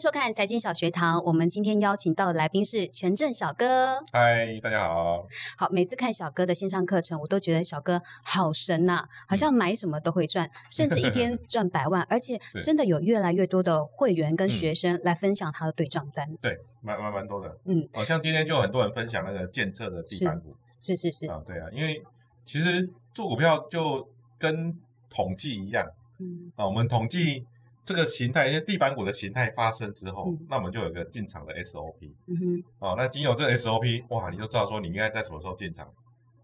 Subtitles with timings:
[0.00, 1.22] 迎收看财经小学堂。
[1.26, 4.00] 我们今天邀请到的来宾是权正小哥。
[4.10, 5.26] 嗨，大家好。
[5.58, 16.26] 好，每次看小哥的线上课程，我都觉得小哥好神呐、好像买什么都会赚， 甚至一天赚百万，而且真的有越来越多的会员跟嗯学生来分享他的对账单。
[16.40, 17.54] 对，蛮蛮蛮多的。
[17.66, 22.02] 嗯，好、像今天就很多人分享那个建测的地板股是是是，啊，对啊，因为
[22.46, 24.08] 其实做股票就
[24.38, 24.74] 跟
[25.10, 25.86] 统计一样
[26.18, 27.44] 嗯啊，我们统计
[27.90, 35.92] 这个形态，因为地板股的形态发生之后，嗯那我们就有一个进场的 SOP 嗯哼，哦，那经由这个 SOP，哇，你就知道说你应该在什么时候进场，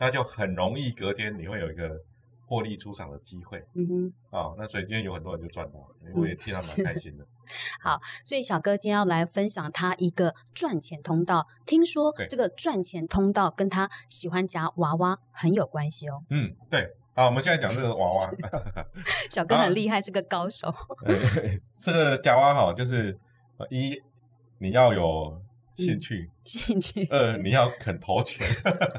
[0.00, 2.00] 那就很容易隔天你会有一个
[2.46, 4.12] 获利出场的机会嗯哼。
[4.36, 7.24] 啊、那所以今天有很多人就赚到了，我也替他蛮开心的。
[7.80, 11.46] 好所以小哥今天要来分享他一个赚钱通道。
[11.64, 16.24] 听说对这个赚钱通道跟他喜欢夹娃娃很有关系哦。
[16.30, 16.96] 嗯，对。
[17.16, 18.30] 好，我们现在讲这个娃娃，
[19.30, 20.68] 小哥很厉害，是个高手。
[21.06, 21.14] 呃，
[21.80, 23.18] 这个夹娃哈，就是
[23.56, 23.98] 呃一
[24.58, 25.40] 你要有
[25.74, 28.46] 兴趣，兴趣，二你要肯投钱，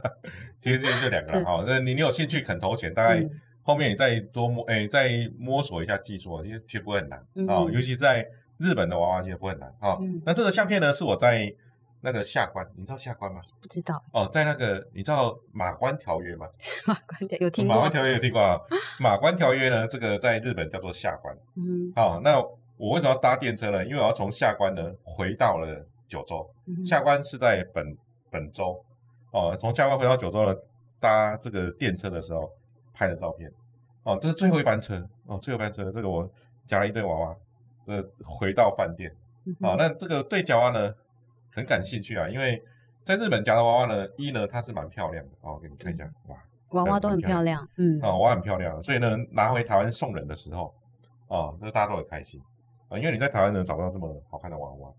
[0.59, 1.63] 其实就这就两个了哈。
[1.67, 3.29] 那你你有兴趣肯投钱，大概嗯
[3.61, 7.61] 后面你再多摸，哎，再摸索一下技术，其实其实不会很难啊。
[7.67, 10.19] 嗯尤其在日本的娃娃其实不会很难啊嗯。
[10.25, 11.53] 那这个相片呢，是我在
[12.08, 13.41] 那个下关，你知道下关吗？
[13.61, 16.47] 不知道哦，在那个你知道马关条约吗？
[16.88, 17.91] 马关条有听过马关？
[17.91, 18.58] 条约有听过啊？
[18.97, 21.38] 马关条约呢，这个在日本叫做下关。
[21.55, 22.39] 嗯好，那
[22.77, 23.83] 我为什么要搭电车呢？
[23.86, 27.97] 因为我要从下关呢回到了九州，嗯下关是在本
[28.30, 28.81] 本州
[29.31, 30.55] 哦，从下关回到九州呢，
[31.02, 32.49] 搭这个电车的时候
[32.94, 33.52] 拍的照片
[34.03, 36.25] 哦，这是最后一班车哦，最后一班车，这个我
[36.66, 37.36] 夹了一堆娃娃，
[37.88, 40.94] 呃，回到饭店嗯哦，那这个对角啊呢
[41.58, 42.63] 很感兴趣啊，因为
[43.02, 46.38] 在日本夹的娃娃呢，一呢它是蛮漂亮的哦，给你看一下，哇，
[46.69, 47.67] 娃娃都很漂亮。
[47.77, 50.72] 嗯啊、娃娃很漂亮，所以呢，拿回台湾送人的时候，
[51.27, 52.39] 啊、这大家都很开心
[52.89, 54.89] 啊、因为你在台湾呢找不到这么好看的娃娃，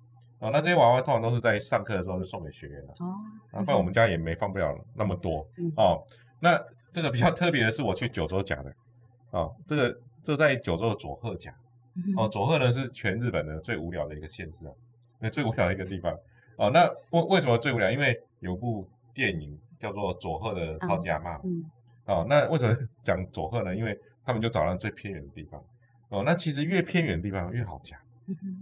[0.41, 3.15] 啊、那这些娃娃通常都是在上课的时候就送给学员了，哦，
[3.53, 6.05] 啊，不然我们家也没放不了那么多嗯哦。
[6.41, 8.71] 那这个比较特别的是，我去九州夹的，
[9.31, 11.55] 啊、这个这在九州的佐贺夹，
[11.95, 14.73] 嗯哦，佐贺呢是全日本的最无聊的一个县市啊，
[15.19, 16.15] 那最无聊的一个地方，
[16.59, 17.91] 哦，那为为什么最无聊？
[17.91, 21.65] 因为有部电影叫做《佐贺的超级阿妈》嗯
[22.07, 23.75] 哦，那为什么 讲佐贺呢？
[23.75, 25.63] 因为他们就找到最偏远的地方。
[26.09, 27.97] 哦，那其实越偏远的地方越好夹。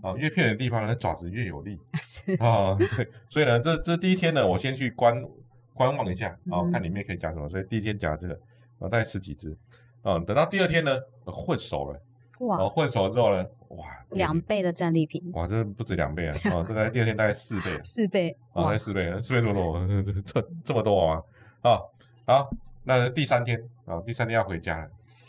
[0.03, 1.81] 哦，越偏远的地方呢，爪子越有力。
[1.95, 5.25] 是哦， 对，所以呢，这这第一天呢，我先去观
[5.73, 7.49] 观望一下，哦嗯，看里面可以夹什么。
[7.49, 8.35] 所以第一天夹这个，
[8.79, 9.57] 哦，大概十几只。
[10.03, 12.01] 哦，等到第二天呢，呃混熟了。
[12.39, 16.37] 哦，哇，混熟之后呢，哇，两倍的战利品，哇，这不止两倍啊！
[16.53, 17.81] 哦，这个第二天大概四倍啊。
[17.85, 21.23] 四倍啊，大概，四倍，四倍这么多， 这这这么多啊！
[21.63, 21.81] 啊，
[22.27, 22.51] 好，
[22.85, 24.85] 那第三天啊，第三天要回家了。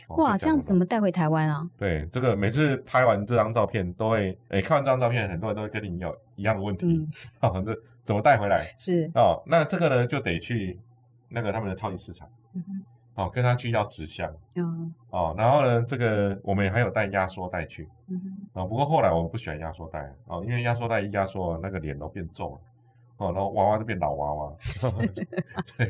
[0.10, 1.70] 哦哇，这样怎么么带回台湾啊？
[1.78, 2.06] 对？
[2.12, 7.10] 这个每次拍完这张照片，都会哎看完这张照片，很多人都会跟你有一样的问题嗯，
[7.40, 8.74] 啊，这怎么带回来？
[8.78, 10.80] 是，哦，那这个呢就得去
[11.30, 12.30] 那个他们的超级市场
[13.18, 14.32] 哦，跟他去要纸箱。
[14.56, 18.20] 嗯哦，然后呢，这个我们还有带压缩袋去嗯
[18.54, 18.62] 哼。
[18.62, 22.62] 啊，不过后来我不喜欢压缩袋哦，因为压缩袋一压缩，那个脸都变皱了。
[23.18, 24.54] 哦，然后娃娃就变老娃娃，
[25.78, 25.90] 对，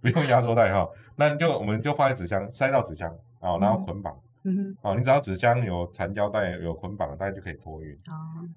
[0.00, 4.16] 不用压缩袋哈，那就我们就放在纸箱，塞到纸箱啊、然后捆绑。
[4.44, 7.92] 嗯哼，啊、你只要纸箱有缠胶带有捆绑，大家就可以托运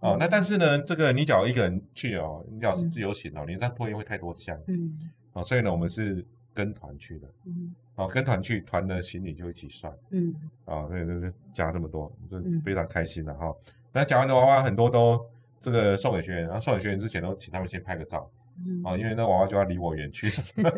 [0.01, 0.12] 哦。
[0.12, 4.97] 啊、那但是呢，这个你只要一个人去哦，你只要是自由行哦，你这样托运会太多箱嗯。
[5.34, 10.34] 哦、所以呢，我们是跟团去的嗯啊、跟团去，团的行李就一起算嗯
[10.66, 13.54] 啊，对对对，加这么多，这嗯非常开心的哈。
[13.92, 15.24] 那夹完的娃娃很多都
[15.59, 18.28] 这个送给学员，然后送给学员之前都请他们先拍个照。
[18.66, 20.28] 嗯啊，因为那娃娃就要离我远去，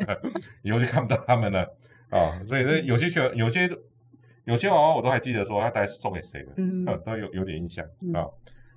[0.62, 1.62] 以后就看不到他们了
[2.10, 2.40] 啊。
[2.48, 3.70] 所以这有些学有些
[4.44, 8.26] 有些娃娃我都还记得说他大概是送给谁的，嗯啊， 都有有点印象嗯啊。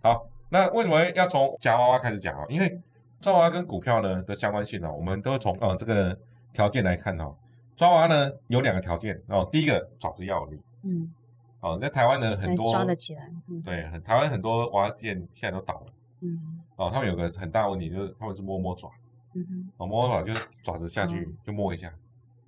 [0.00, 2.44] 好，那为什么要从夹娃娃开始讲啊？
[2.48, 2.80] 因为
[3.20, 6.16] 抓娃娃跟股票呢的相关性呢，我们都从呃这个
[6.52, 7.34] 条件来看哈。
[7.78, 11.14] 抓娃娃呢有两个条件哦，第一个爪子要有力嗯，
[11.60, 13.62] 哦，在台湾呢很多抓得起来，嗯。
[13.62, 15.86] 对，很台湾很多娃娃店现在都倒了。
[16.20, 16.60] 嗯。
[16.76, 18.90] 哦，他们有个很大的问题就是他们是摸摸爪。
[19.34, 19.70] 嗯哼。
[19.76, 21.86] 哦，摸摸爪就是爪子下去就摸一下，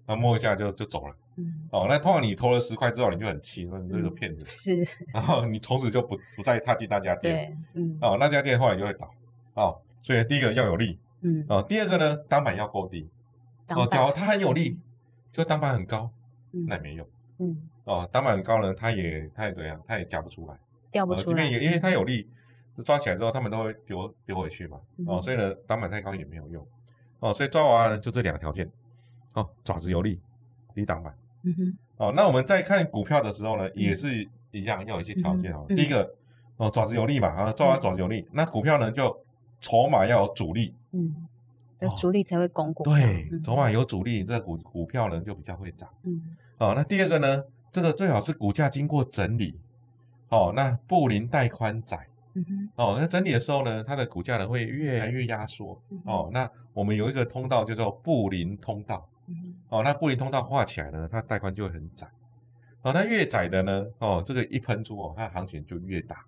[0.04, 1.14] 然后摸一下就就走了。
[1.36, 1.68] 嗯。
[1.70, 4.84] 哦，那通常你投了十块之后，你就很气，说你这个骗子，是，
[5.14, 7.56] 然后你从此就不不再踏进那家店。
[7.74, 7.98] 对，嗯。
[8.00, 9.08] 哦，那家店后来就会倒。
[9.54, 10.98] 哦，所以第一个要有力。
[11.22, 13.08] 嗯，哦，第二个呢，单板要够低。
[13.70, 13.88] 哦，当板。
[13.90, 14.80] 假如它很有力，
[15.32, 16.10] 就单板很高，
[16.52, 17.06] 嗯那也没用。
[17.38, 20.54] 嗯哦，单板很高呢，它也它也怎样，它也夹不出来。
[20.54, 20.60] 呃，
[20.90, 22.28] 掉不出来这边，也因为它有力，
[22.84, 24.78] 抓起来之后，他们都会丢丢回去嘛。
[25.06, 26.66] 哦，嗯所以呢，单板太高也没有用。
[27.20, 28.70] 哦，所以抓娃娃呢就这两个条件。
[29.34, 30.20] 哦，爪子有力，
[30.74, 31.16] 低挡板。
[31.42, 36.14] 嗯哼哦，那我们在看股票的时候呢，也是一样要有一些条件第一个，
[36.56, 39.24] 哦，爪子有力嘛，啊，抓完爪子有力，那股票呢就
[39.60, 41.14] 筹码要有主力，嗯，
[41.80, 42.84] 有主力才会巩固。
[42.84, 43.42] 对，嗯。
[43.42, 45.88] 筹码有主力，这个股股票呢就比较会涨。
[46.04, 46.20] 嗯。
[46.58, 49.58] 哦，那第二个呢，这个最好是股价经过整理，
[50.28, 52.70] 哦，那布林带宽窄，嗯哼。
[52.76, 56.00] 哦，那整理的时候呢，它的股价呢会越来越压缩，嗯。
[56.04, 62.06] 哦，那我们有一个通道叫做布林通道，嗯哦，那布林通道画起来呢，它带宽就会很窄，
[62.82, 66.24] 哦，那越窄的呢，哦，这个一喷出哦，它的行情就越大，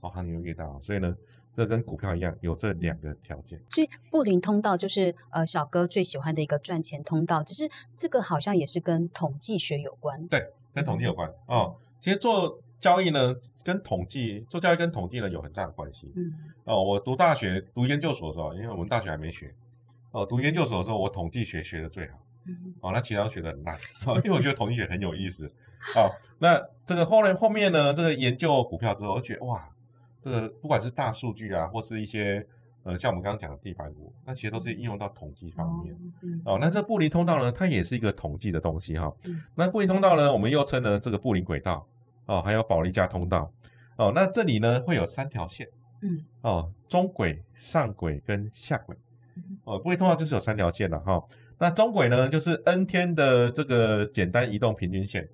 [0.00, 1.16] 哦，行情就越大，所以呢，
[1.52, 3.60] 这跟股票一样，有这两个条件。
[3.68, 10.26] 所以布林通道就是呃小哥最喜欢的一个赚钱通道，只是这个好像也是跟统计学有关。
[10.28, 11.76] 对，跟统计有关哦。
[12.00, 13.34] 其实做交易呢，
[13.64, 16.32] 跟统计做交易跟统计呢有很大的关系嗯
[16.64, 16.84] 哦。
[16.84, 19.52] 我读大学读研究所的时候，因为我们大学还没学
[20.12, 23.74] 哦，读研究所的时候，我统计学学的最好嗯哦，那其他都学的很烂
[24.06, 25.50] 哦，因为我觉得统计学很有意思
[25.96, 26.10] 哦。
[26.38, 29.68] 那这个后来后面呢，这个研究股票之后，我觉得哇，
[30.22, 32.46] 这个不管是大数据啊，或是一些
[32.82, 35.94] 呃像我们刚刚讲的地板股，那其实都是应用到统计方面。
[36.22, 39.12] 嗯哦，那这布林通道呢，它也是一个统计的东西哈。
[39.24, 41.86] 嗯那布林通道呢，我们又称呢这个布林轨道
[42.26, 43.52] 哦，还有保利加通道
[43.96, 44.12] 哦。
[44.14, 45.68] 那这里呢会有三条线
[46.02, 48.96] 嗯哦，中轨、上轨跟下轨
[49.36, 49.78] 嗯哦。
[49.78, 51.22] 布林通道就是有三条线了哈。
[51.58, 55.28] 那中轨呢就是 n 天的这个简单移动平均线。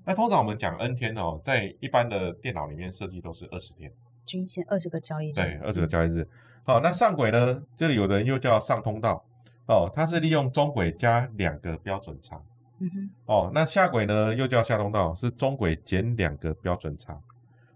[0.00, 3.92] 嗯那通常我们讲 n 天哦，在一般的电脑里面设计都是二十天，
[4.24, 6.26] 均线二十个交易日，对，二十个交易日。
[6.64, 9.24] 好，那上轨呢，这里有的人又叫上通道
[9.66, 12.42] 哦，它是利用中轨加两个标准差。
[12.78, 17.20] 嗯哼哦，那下轨呢又叫下通道，是中轨减两个标准差。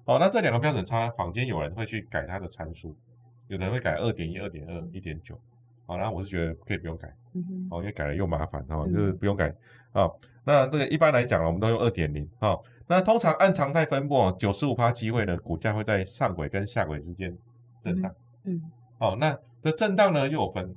[0.06, 2.96] 哦，那这两个标准差，坊间有人会去改它的参数，
[3.48, 5.38] 有人会改二点一、二点二、一点九。
[5.86, 7.08] 好，然后我是觉得可以不用改，
[7.70, 9.54] 哦，因为改了又麻烦哦，嗯就是不用改
[9.92, 10.14] 哦。
[10.44, 12.28] 那这个一般来讲，我们都用二点零。
[12.38, 17.36] 哈，那通常按常态分布，哦九十五趴机会呢，股价会在上轨跟下轨之间
[17.80, 18.14] 震荡。
[18.44, 18.62] 嗯
[18.98, 20.74] 哦，那这震荡呢又有分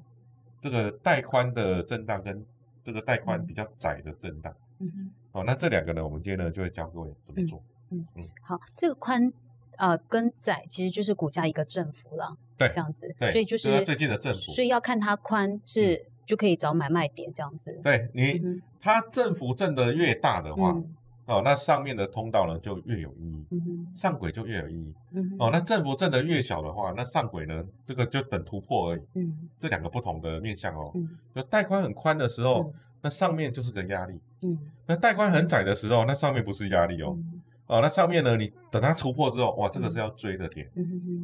[0.62, 2.45] 这个带宽的震荡跟
[2.81, 4.54] 这个带宽比较窄的震荡。
[4.80, 7.62] 嗯哼哦，那这两个呢，我们今天呢就会教各位怎么做。
[7.89, 9.31] 嗯嗯好，这个宽
[9.77, 14.39] 呃跟窄其实就是股价一个振幅了，对这样子，对，所以就是最近的政府。
[14.51, 17.80] 所以要看它宽是就可以找买卖点这样子。
[17.83, 20.95] 对你，嗯它政府振得越大的话，嗯
[21.25, 23.45] 哦，那上面的通道呢就越有意义，
[23.94, 24.94] 上轨就越有意义。
[25.38, 29.01] 哦，那政府振得越小的话，那上轨呢，这个就等突破而已。
[29.15, 37.13] 嗯这两个不同的面向哦，嗯就带宽很宽的时候，嗯那上面就是个压力；嗯那带宽很窄的时候，那上面不是压力哦。
[37.18, 40.69] 嗯哦，那上面呢，你等它突破之后，哇，这个是要追的点。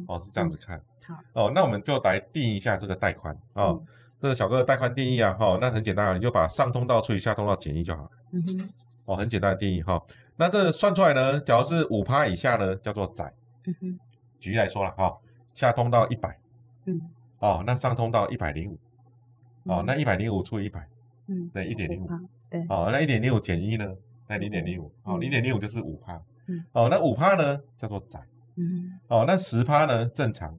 [0.06, 0.80] 哦，是这样子看。
[1.08, 3.78] 好，哦，那我们就来定一下这个带宽哦。
[3.80, 3.86] 嗯
[4.16, 8.10] 这个小哥的带宽定义啊，哈、那很简单啊，你就把上通道除以下通道减一就好。
[8.30, 8.68] 嗯哼
[9.04, 10.02] 哦，很简单的定义哈、
[10.36, 13.34] 那这算出来呢，假如是五趴以下呢，叫做窄。
[13.66, 13.98] 嗯哼
[14.38, 15.18] 举例来说了哈、
[15.52, 16.38] 下通道一百，
[16.86, 17.02] 嗯
[17.40, 18.78] 哦，那上通道一百零五，
[19.64, 20.88] 哦，嗯那一百零五除以一百，
[21.26, 22.18] 嗯对，一点零五，啊
[22.48, 23.94] 对哦，那一点零五减一呢，
[24.26, 28.20] 那零点零五，哦，嗯零点零五就是五趴嗯，哦，那五趴呢叫做窄，
[28.56, 30.56] 嗯哦，那十趴呢正常，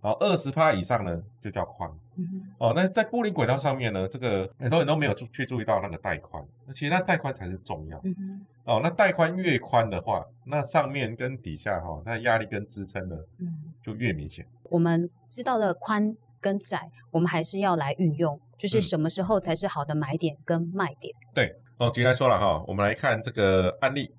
[0.00, 1.90] 哦，二十趴以上呢就叫宽。
[2.18, 8.80] 嗯哦，那在布林轨道上面呢，这个很多人都没有注去注意到那个带宽，那其实那带宽才是重要嗯哦。
[8.82, 14.46] 那带宽越宽的话，那上面跟底下哈、它的压力跟支撑呢嗯，就越明显。
[14.70, 18.82] 我们知道了宽跟窄，我们还是要来运用，就是嗯。
[18.82, 21.14] 什么时候才是好的买点跟卖点。
[21.34, 24.10] 对哦，举例来说了哈，我们来看这个案例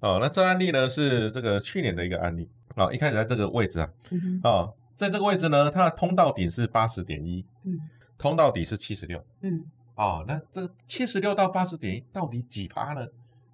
[0.00, 0.18] 哦。
[0.20, 7.78] 那这案例呢是这个去年的一个案例哦，一开始在这个位置啊嗯哦，在这个位置呢，它的通道顶是八十点一，嗯
[8.18, 9.64] 通道底是七十六嗯
[9.94, 10.24] 哦。
[10.28, 13.06] 那这七十六到八十点一到底几趴呢？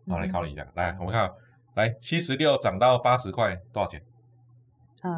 [0.09, 0.67] 好，来考虑一下。
[0.75, 1.31] 来，我们看，
[1.75, 4.03] 来七十六涨到八十块，多少钱？
[5.03, 5.13] 呃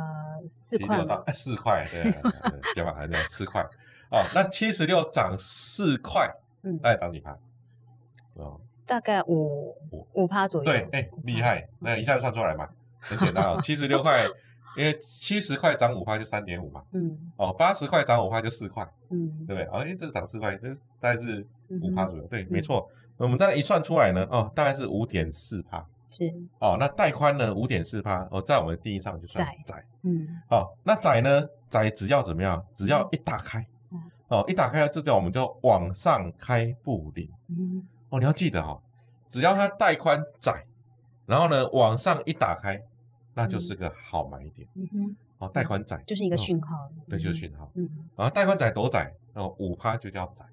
[0.50, 3.62] 四76块，到哎四块，对，对对减法还是四块。
[4.10, 6.28] 哦，那七十六涨四块，
[6.62, 7.38] 嗯大概涨几趴？
[8.34, 10.64] 哦，大概五五五趴左右。
[10.64, 12.68] 对，哎，厉害，那一下就算出来嘛，
[12.98, 14.24] 很简单哦，七十六块，
[14.76, 19.64] 因为七十块涨五块就三点五嘛，嗯哦，八十块涨五块就四块，嗯对不对？
[19.70, 21.46] 哦，因为这个涨四块，这大概是
[21.82, 22.88] 五趴左右，对，没错。
[23.18, 25.86] 我们这样一算出来呢，哦，大概是五点四趴。
[26.10, 29.84] 是哦，那带宽呢五点四趴，哦，在我们的定义上就算窄窄。
[30.02, 31.46] 嗯哦，那窄呢？
[31.68, 32.64] 窄只要怎么样？
[32.72, 37.28] 只要一打开嗯，哦，一打开，这叫我们就往上开布林。
[37.48, 38.82] 嗯哦，你要记得哈、哦，
[39.26, 40.64] 只要它带宽窄，
[41.26, 42.82] 然后呢往上一打开，
[43.34, 44.68] 那就是个好买点。
[44.74, 46.88] 嗯哼，哦，带宽窄就是一个哦讯号。
[47.08, 47.70] 对，就是讯号。
[47.74, 49.12] 嗯然后带宽窄多窄？
[49.34, 50.44] 哦，五趴就叫窄。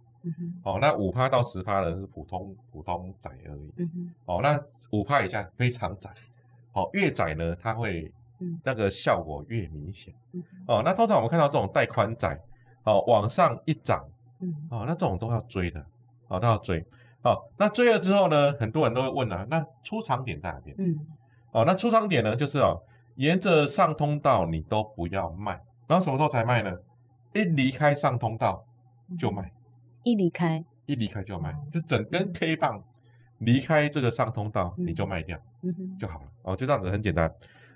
[0.63, 3.73] 哦，那五趴到十趴呢是普通普通窄而已。
[3.77, 4.59] 嗯哼哦，那
[4.91, 6.09] 五趴以下非常窄。
[6.73, 10.81] 哦，越窄呢，它会嗯那个效果越明显嗯哦。
[10.83, 12.39] 那通常我们看到这种带宽窄
[12.83, 14.03] 哦往上一涨
[14.39, 15.85] 嗯哦，那这种都要追的
[16.27, 16.85] 哦，都要追
[17.25, 17.37] 哦。
[17.57, 20.73] 那追了之后呢，很多人都会问啊，那出场点在哪边？
[20.79, 20.97] 嗯
[21.51, 22.81] 哦，那出场点呢，就是哦，
[23.15, 26.71] 沿着上通道你都不要卖，然后什么时候才卖呢？
[27.33, 28.65] 一离开上通道
[29.19, 29.51] 就卖，
[30.03, 32.81] 一离开，一离开就卖哦，就整根 K 棒
[33.39, 35.37] 离开这个上通道嗯你就卖掉
[35.99, 37.29] 就好了哦，就这样子很简单。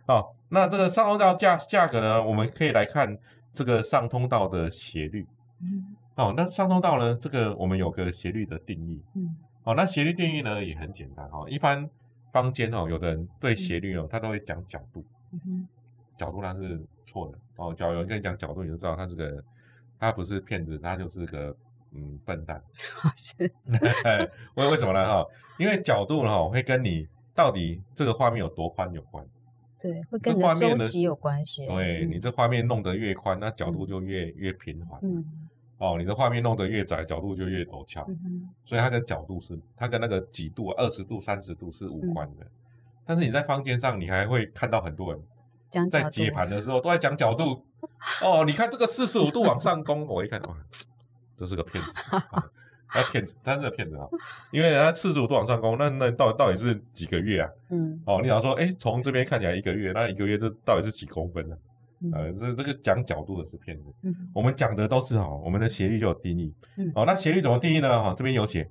[0.07, 3.17] 哦，那这个上通道价价格呢，我们可以来看
[3.53, 5.27] 这个上通道的斜率。
[5.61, 9.01] 嗯哦，那上通道呢，这个我们有个斜率的定义。
[9.15, 11.89] 嗯哦，那斜率定义呢也很简单哦，一般
[12.31, 15.05] 坊间哦，有的人对斜率哦，他都会讲角度。
[15.31, 15.67] 嗯哼，
[16.17, 17.73] 角度那是错的哦。
[17.73, 19.43] 假如有人跟你讲角度，你就知道他是个，
[19.99, 21.55] 他不是骗子，他就是个
[21.93, 22.61] 嗯笨蛋。
[22.99, 23.35] 好是，
[24.55, 25.05] 为为什么呢？
[25.05, 25.25] 哈，
[25.57, 29.25] 因为角度呢，哈，会跟你到底这个画面有多宽有关。
[29.79, 31.65] 对，会跟周期有关系。
[31.67, 34.99] 嗯对你这画面弄得越宽，那角度就越越平缓。
[35.03, 35.23] 嗯
[35.79, 38.05] 哦，你的画面弄得越窄，角度就越陡峭。
[38.07, 42.47] 嗯所以它的角度是，它跟那个几度、二十度、三十度是无关嗯的。
[43.05, 47.65] 但是你在坊间上，你还会看到很多人在解盘的时候都在讲角度。
[48.21, 50.55] 哦，你看这个四十五度往上攻，我一看哇，
[51.35, 51.97] 这是个骗子，
[52.31, 52.49] 啊
[52.91, 54.07] 他骗子，他是个骗子啊！
[54.51, 57.49] 因为他四十五度往上攻，那那到到底是几个月啊？
[57.69, 61.68] 嗯哦，你想说，哎，从这边看起来一个月，那一个月这到底是几公分呢、嗯
[62.13, 66.53] 呃，这这个讲角度的是骗子，嗯我们讲的都是哦，我们的斜率就有定义。
[66.77, 68.01] 嗯哦，那斜率怎么定义呢？
[68.01, 68.69] 哈、这边有写。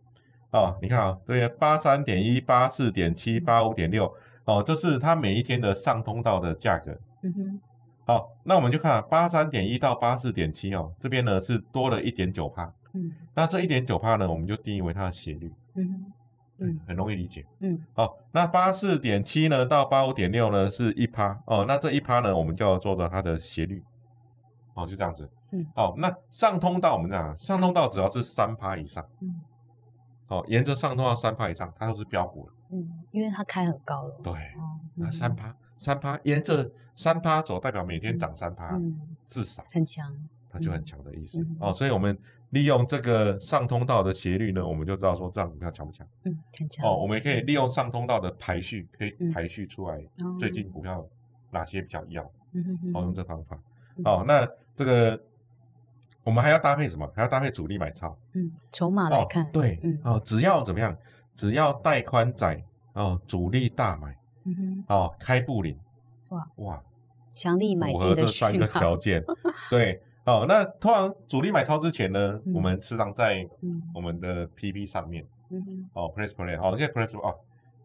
[0.50, 4.11] 哦，你看啊、这边八三点一、八四点七、八五点六，
[4.47, 6.99] 哦，这是它每一天的上通道的价格。
[7.23, 7.61] 嗯哼
[8.06, 12.73] 好，那我们就看啊，八三点一到八四点七哦，这边呢是多了一点九帕。
[12.94, 16.12] 嗯那这一点九帕呢，我们就定义为它的斜率，嗯哼
[16.59, 17.45] 嗯很容易理解。
[17.61, 23.83] 嗯好，那八四点七呢到八五点六呢是一趴哦，那这一趴呢，我们就要做到它的斜率。
[24.75, 25.29] 哦，就这样子。
[25.50, 29.41] 嗯好，那上通道我们讲，上通道只要是三趴以上，嗯
[30.29, 32.53] 哦，沿着上通道三趴以上，它都是标股了。
[32.71, 34.17] 嗯，因为它开很高了。
[34.23, 39.65] 对，哦，那嗯三趴，三趴沿着三趴走，代表每天涨三趴，嗯至少。
[39.73, 40.07] 很强。
[40.59, 42.17] 它就很强的意思、嗯哦，所以我们
[42.50, 46.85] 利用这个上通道的斜率呢，我们就知道说这样股票强不强嗯，很强。
[46.87, 46.97] 哦。
[46.97, 51.07] 我们也可以利用上通道的排序，可以嗯排序出来哦最近股票
[51.50, 52.23] 哪些比较要，
[52.53, 53.59] 嗯哼哼哦，用这方法
[53.97, 54.25] 嗯哦。
[54.27, 55.21] 那这个
[56.25, 57.11] 我们还要搭配什么？
[57.15, 60.97] 还要搭配主力买超嗯，筹码来看，哦，对嗯哦，只要怎么样？
[61.35, 62.61] 只要带宽窄
[62.95, 65.79] 哦，主力大买嗯哼，哦，开布林
[66.31, 66.83] 哇哇，
[67.31, 68.67] 强力买符合进的这三个。
[68.67, 69.23] 条件，
[69.71, 70.03] 对。
[70.28, 77.35] 哦，那通常主力买超之前呢，嗯我们时常在嗯我们的 PP 上面嗯哦，Press Play 好，现在 Press 哦，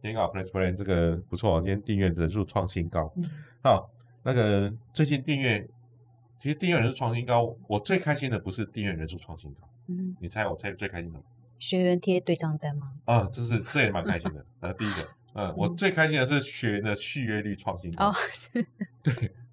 [0.01, 3.09] 今天搞 Press Play 这个不错，今天订阅人数创新高。
[3.15, 3.23] 嗯
[3.63, 3.89] 好，
[4.23, 5.65] 那个最近订阅，
[6.37, 11.23] 其实订阅人数创新高，我最开心的不是订阅人数创新高，嗯，你猜我猜最开心什么？
[11.59, 12.91] 学员贴对账单吗？
[13.05, 14.45] 啊，这是这也蛮开心的。
[14.59, 18.09] 呃，第一个，嗯，我嗯最开心的是学员的续约率创新高。
[18.09, 18.59] 哦，是，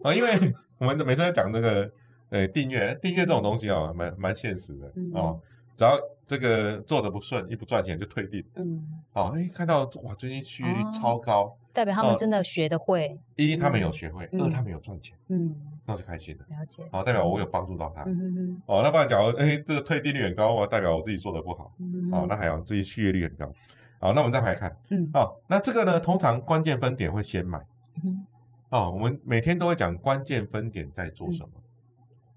[0.03, 1.89] 啊，因为我们每次在讲这个
[2.31, 5.41] 呃订阅，订阅这种东西哦，蛮蛮现实的嗯哦。
[5.75, 8.45] 只要这个做的不顺，一不赚钱就退订。
[8.57, 13.19] 嗯，哦，哎，看到哇，最近续约率哦超高，代表他们哦真的学得会。
[13.37, 15.55] 一他们有学会，嗯二他们有赚钱，嗯，
[15.87, 16.45] 那我就开心了。
[16.59, 16.83] 了解。
[16.93, 18.03] 哦，代表我有帮助到他。
[18.03, 21.73] 嗯哼哼，哦，那不然假如哎这个退订率很高，我代表我自己做的不好。
[21.79, 23.53] 嗯，哦那还好，自己续约率很高。
[24.01, 24.77] 好，那我们再来看。
[24.91, 27.59] 嗯哦，那这个呢，通常关键分点会先买。
[27.97, 28.27] 嗯哼
[28.69, 31.49] 哦，我们每天都会讲关键分点在做什么。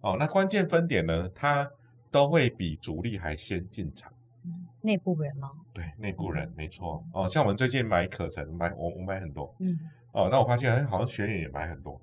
[0.03, 1.71] 哦，那关键分点呢，它
[2.11, 4.11] 都会比主力还先进场。
[4.45, 5.49] 嗯内部人吗？
[5.73, 7.01] 对，内部人没错。
[7.13, 9.55] 哦，像我们最近买可成，买我我买很多。
[9.59, 9.79] 嗯
[10.11, 11.99] 哦，那我发现哎，好像学员也买很多。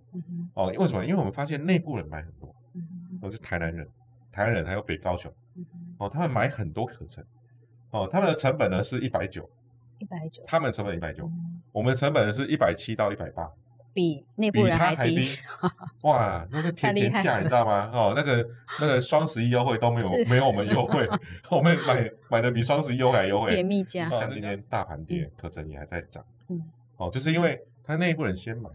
[0.55, 1.05] 哦，为什么？
[1.05, 2.81] 因为我们发现内部人买很多，嗯
[3.11, 3.87] 哼都是台南人，
[4.33, 5.31] 台南人还有北高雄。
[5.57, 5.67] 嗯，
[5.99, 7.23] 哦，他们买很多可成。
[7.91, 9.47] 哦，他们的成本呢是一百九，
[9.99, 13.53] 一百九，他们成本一百九，嗯我们成本呢是一百七到一百八。
[13.93, 15.39] 比内比部人低还低。
[16.03, 17.91] 哇，那是甜甜价，你知道吗？
[17.93, 18.47] 哦，那个
[18.81, 21.09] 那个 双十一优惠都没有是没有我们优惠，
[21.51, 23.65] 我们买买的比双十一优惠还优惠甜。
[23.65, 24.09] 蜜价。
[24.09, 26.25] 哦像今天大盘跌，课程也还在涨。
[26.49, 26.63] 嗯
[26.97, 28.69] 哦，就是因为他内部人先买，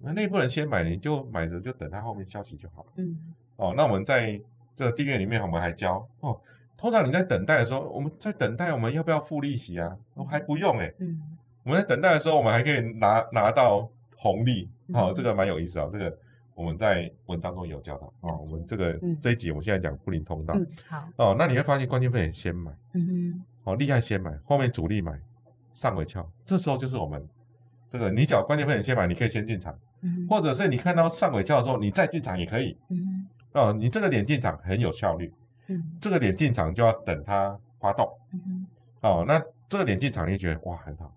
[0.00, 2.88] 那内部人先买，你就买着就等他后面消息就好了。
[2.96, 3.18] 嗯
[3.56, 4.40] 哦，那我们在
[4.74, 6.40] 这个订阅里面，我们还教哦，
[6.76, 9.96] 通常你在等待的时候，我们在等待我们要不要付利息啊？
[10.14, 11.20] 哦，还不用哎、嗯
[11.64, 13.88] 我们在等待的时候，我们还可以拿拿到
[14.22, 15.88] 红利，哦，嗯这个蛮有意思啊。
[15.90, 16.16] 这个
[16.54, 25.18] 我们在文章中有教到哦我们这个嗯这一集我们现在讲布林通道嗯，好，哦，那你会发现关键分点先买嗯哼哦，厉害先买，后面主力买
[25.72, 27.26] 上尾翘，这时候就是我们
[27.88, 32.76] 这个你缴关键分点先买，你可以先进场，嗯或者是你看到上尾翘的时候，你再进场也可以。
[32.90, 35.32] 嗯哦，你这个点进场很有效率，
[35.66, 38.08] 嗯这个点进场就要等它发动。
[38.32, 38.66] 嗯
[39.00, 41.12] 哦，那这个点进场，你就觉得哇很好，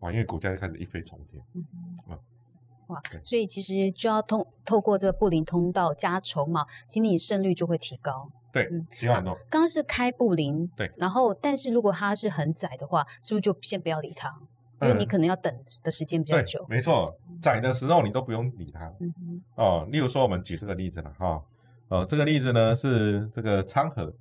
[0.00, 1.42] 哇，因为股价就开始一飞冲天。
[1.54, 1.64] 嗯
[2.08, 2.18] 嗯
[2.88, 8.28] 哇，所以其实就要通透过这个布林通道加筹码，其实你胜率就会提高。
[8.50, 9.34] 对嗯，提高很多。
[9.50, 14.34] 刚刚是开布林，对然后但是如果它是很窄的话，是不是就先不要理它？
[14.80, 15.52] 因为你嗯可能要等
[15.82, 16.64] 的时间比较对久，。
[16.68, 18.86] 没错，窄的时候你都不用理它。
[19.00, 21.42] 嗯哼哦，例如说我们举这个例子了哈，
[21.88, 24.14] 哦，这个例子呢是这个昌河，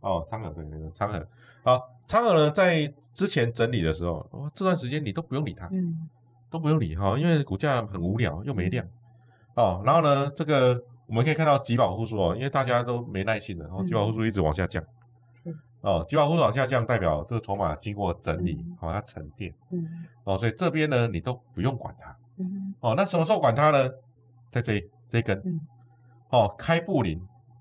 [0.00, 1.24] 哦，昌河对那个昌河，
[1.62, 6.08] 好，昌河呢在之前整理的时候，哦，这段时间你都不用理它，嗯
[6.52, 8.86] 都不用理哈，因为股价很无聊又没量，
[9.56, 14.84] 哦，然后呢，这个我们可以看到吉保护数哦，因为大家都没耐心了，然后吉保护数一直往下降，
[15.32, 19.82] 是哦，吉保护数往下降代表这个筹码经过整理嗯，好、它沉淀，嗯
[20.24, 23.88] 哦，所以这边呢你都不用管它，嗯哦，那什么时候管它呢？
[24.50, 25.58] 在这一这一根，嗯
[26.28, 27.18] 哦，开布林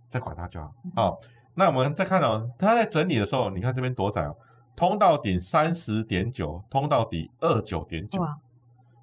[0.09, 0.73] 再管它就好。
[0.83, 1.17] 嗯哦，
[1.55, 4.35] 那我们再看到、它在整理的时候，你看这边多窄哦，
[4.75, 8.21] 通到顶三十点九，通到底二九点九。
[8.21, 8.37] 哇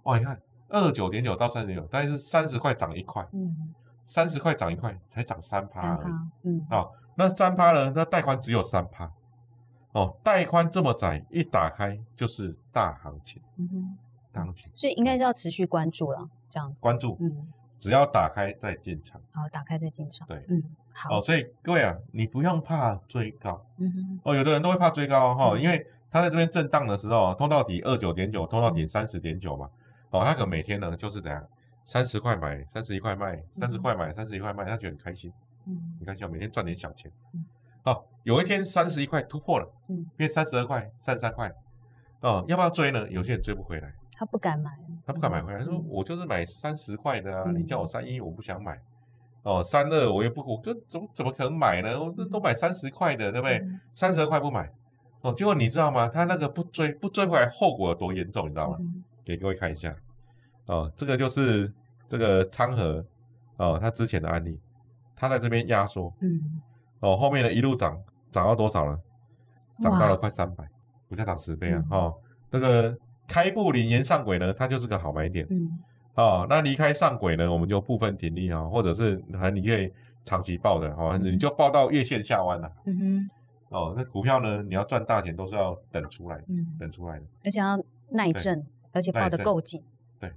[0.08, 6.00] 哇，你看二九点九到三十点九，大概是三十块涨一块，嗯三十块涨一块，才涨三趴
[6.42, 7.92] 嗯好、那三趴呢？
[7.94, 9.12] 那带宽只有三趴。
[9.92, 13.98] 哦，带宽这么窄，一打开就是大行情，嗯哼，
[14.32, 16.82] 大行情，所以应该是要持续关注了，这样子。
[16.82, 17.46] 关注，嗯，
[17.78, 19.20] 只要打开再进场。
[19.34, 20.26] 好，打开再进场。
[20.26, 20.62] 对嗯，
[20.94, 23.62] 好哦，，所以各位啊，你不用怕追高。
[23.76, 29.68] 嗯哼，哦，有的人都会怕追高哈、嗯因为他在这边震荡的时候，通到底二九点九，通到底三十点九嘛，
[30.10, 31.44] 哦，他可能每天呢就是怎样，
[31.84, 35.32] 三十块买，三十一块卖，三十块买，三十一块卖，他觉得很开心，
[35.66, 37.44] 嗯很开心，每天赚点小钱嗯。
[37.84, 41.50] 哦，有一天三十一块突破了，嗯，变三十二块、三十三块，
[42.20, 43.08] 哦，要不要追呢？
[43.08, 48.80] 有些人追不回来，他不敢买，他不敢买回来，他说嗯我就是买三十块的啊，嗯你叫我三一，我不想买。
[49.44, 51.98] 哦，三二我也不，我这怎么怎么可能买呢？
[51.98, 53.58] 我这都买三十块的，对不对？
[53.60, 54.70] 嗯三十二块不买，
[55.22, 56.08] 哦，结果你知道吗？
[56.08, 58.76] 他那个不追不追回来，后果有多严重，你知道吗？
[58.80, 59.94] 嗯给各位看一下，
[60.68, 61.70] 哦，这个就是
[62.06, 63.04] 这个昌河，
[63.58, 64.58] 哦，他之前的案例，
[65.14, 66.40] 它在这边压缩，嗯，
[67.00, 68.98] 哦，后面的一路涨，涨到多少呢？
[69.82, 70.66] 涨到了快三百，
[71.10, 71.84] 股价涨十倍啊！
[71.90, 72.14] 嗯哦，
[72.50, 72.96] 这个
[73.28, 75.46] 开布林沿上轨呢，它就是个好买点。
[75.50, 75.78] 嗯
[76.14, 79.92] 哦，那离开上轨呢，我们就部分停利啊、或者是还你可以
[80.24, 83.30] 长期报的哦，你就报到月线下弯了、嗯哼，
[83.68, 88.66] 哦，那股票呢，你要赚大钱都是要等出来，嗯，等出来的而且要耐震，
[88.98, 89.82] 而且抱得够紧。
[90.20, 90.32] 对，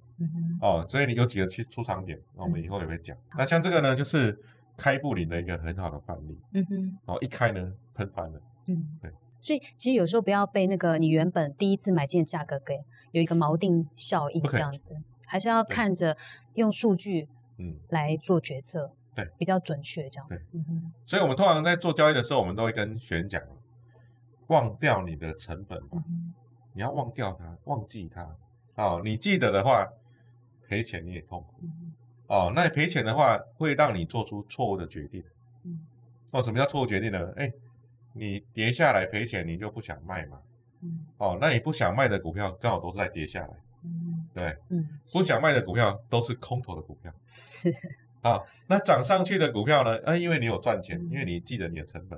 [0.62, 3.18] 哦，所以你有几个出出场点，那我们以后也会讲。
[3.36, 4.40] 那像这个呢，就是
[4.78, 9.12] 开布林的一个很好的范例嗯哼，哦，一开呢喷翻了，嗯，对。
[9.42, 12.80] 所以其实有时候不要被那个你原本第一次买进的价格给
[13.12, 14.96] 有一个锚定效应这样子，
[15.26, 16.16] 还是要看着
[16.54, 20.28] 用数据嗯，来做决策，对，比较准确这样。
[20.30, 23.42] 对，嗯哼，所以我们通常在做交易的时候，我们都会跟学员讲，
[24.50, 26.36] 忘掉你的成本吧嗯，
[26.74, 28.38] 你要忘掉它，忘记它。
[28.76, 29.88] 哦，你记得的话，
[30.68, 31.56] 赔钱你也痛苦。
[31.64, 31.94] 嗯
[32.28, 35.22] 哦，那赔钱的话，会让你做出错误的决定。
[35.64, 35.80] 嗯
[36.32, 37.34] 哦，什么叫错误决定呢？
[37.36, 37.52] 哎，
[38.14, 40.40] 你跌下来赔钱，你就不想卖嘛。
[40.82, 43.54] 嗯哦，那你不想卖的股票，正好都是在跌下来，
[43.84, 44.58] 嗯对不对？
[44.78, 47.14] 嗯，不想卖的股票都是空头的股票。
[47.30, 47.70] 是，
[48.24, 50.00] 好，那涨上去的股票呢？
[50.06, 52.18] 啊，因为你有赚钱，嗯因为你记得你的成本。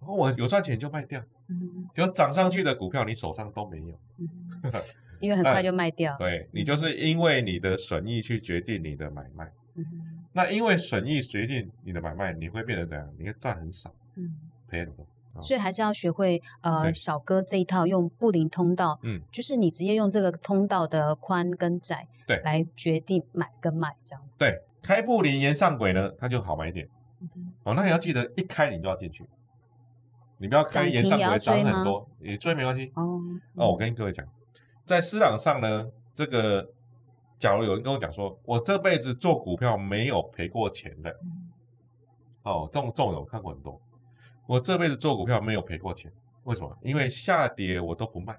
[0.00, 4.00] 哦，我有赚钱就卖掉，嗯结果涨上去的股票你手上都没有。
[5.20, 6.16] 嗯，因为很快就卖掉。
[6.18, 9.52] 对你就是因为你的损益去决定你的买卖。
[9.74, 9.84] 嗯
[10.32, 13.08] 那因为损益决定你的买卖，你会变得怎样？
[13.18, 14.36] 你会赚很少，嗯。
[14.68, 15.02] 赔很多。
[15.04, 24.38] 哦所以还是要学会呃对小哥这一套用布林通道，嗯，就是你直接用这个通道的宽跟窄，对来决定买跟卖这样子。
[24.38, 26.88] 对，开布林沿上轨呢，它就好买一点。
[27.20, 29.24] 嗯哦，那你要记得一开你就要进去，
[30.38, 32.90] 你不要开沿上轨涨追很多，你追没关系。
[32.94, 33.20] 哦
[33.54, 34.26] 哦，我跟各位讲，
[34.88, 36.72] 在市场上呢，这个
[37.38, 41.52] 假如有人跟我讲说，我这辈子做股票没有赔过钱的，嗯
[42.42, 43.78] 哦，这种这种人我看过很多。
[44.46, 46.10] 我这辈子做股票没有赔过钱，
[46.44, 46.74] 为什么？
[46.80, 48.38] 因为下跌我都不卖，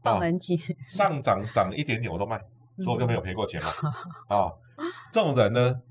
[0.00, 2.38] 抱很紧，上涨涨一点点我都卖，
[2.78, 3.68] 所以我就没有赔过钱嘛。
[3.82, 3.90] 嗯
[4.38, 4.52] 啊，
[5.10, 5.82] 这种人呢，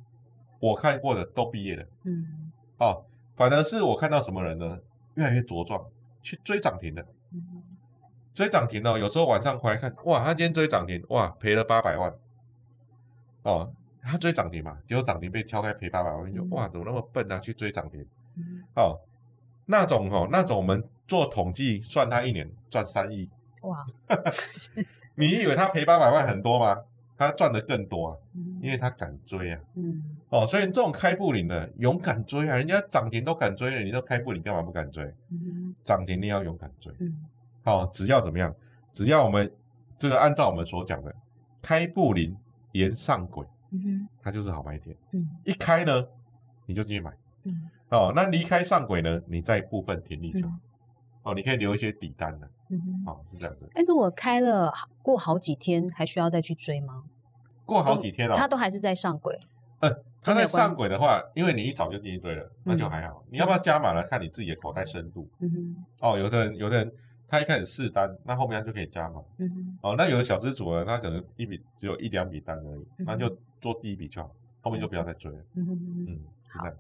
[0.62, 1.86] 我看过的都毕业了。
[2.06, 3.04] 嗯哦，
[3.36, 4.80] 反而是我看到什么人呢，
[5.16, 5.86] 越来越茁壮，
[6.22, 7.06] 去追涨停的。
[8.30, 12.14] 嗯追涨停哦，有时候晚上回来看，哇，他今天追涨停，哇，赔了八百万。
[13.44, 18.06] 哦，他追涨停嘛，结果涨停被敲开赔八百万，就嗯哇，怎么那么笨啊，去追涨停？
[18.38, 19.00] 嗯哦，
[19.66, 23.30] 那种哦，那种我们做统计算他一年赚三亿，
[23.64, 23.86] 哇，
[25.16, 26.84] 你以为他赔八百万很多吗？
[27.18, 29.60] 他赚的更多啊，嗯因为他敢追啊。
[29.76, 35.04] 嗯哦，所以这种开布林的勇敢追啊，人家涨停都敢追了，你都开布林干嘛不敢追？
[35.30, 36.94] 嗯涨停你要勇敢追。
[37.00, 37.26] 嗯
[37.70, 38.54] 好、只要怎么样？
[38.92, 39.52] 只要我们
[39.98, 41.16] 这个按照我们所讲的，
[41.62, 42.36] 开布林
[42.72, 44.96] 沿上轨，嗯它就是好买点。
[45.12, 46.08] 嗯一开呢，
[46.66, 47.12] 你就进去买。
[47.44, 50.54] 嗯哦，那离开上轨呢，你再部分停利就好。
[50.54, 50.60] 嗯
[51.24, 52.50] 哦，你可以留一些底单的。
[52.70, 53.04] 嗯。
[53.06, 53.70] 哦，是这样子。
[53.74, 57.04] 哎，如果开了过好几天，还需要再去追吗？
[57.66, 59.40] 过好几天哦，它都还是在上轨。
[59.82, 59.90] 呃，
[60.22, 63.24] 它在上轨的话，因为你一早就进去追了，那就还好。
[63.30, 64.02] 你要不要加码了？
[64.04, 65.28] 看你自己的口袋深度。
[65.40, 66.92] 嗯哼哦，有的人有的人
[67.30, 69.22] 他一开始试单，那后面他就可以加嘛。
[69.38, 75.38] 嗯哼哦，那有的小资主呢，他可能一笔只有一两笔单而已，嗯那就做第一笔就好，后面就不要再追了。
[75.54, 76.06] 嗯哼嗯哼。
[76.10, 76.20] 嗯，
[76.52, 76.76] 是这样。